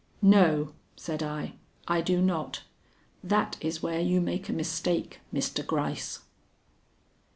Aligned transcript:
"No," 0.23 0.73
said 0.95 1.21
I, 1.21 1.53
"I 1.87 2.01
do 2.01 2.23
not. 2.23 2.63
That 3.23 3.55
is 3.61 3.83
where 3.83 3.99
you 3.99 4.19
make 4.19 4.49
a 4.49 4.51
mistake, 4.51 5.19
Mr. 5.31 5.63
Gryce." 5.63 6.21